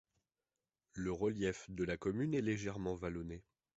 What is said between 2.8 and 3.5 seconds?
vallonné.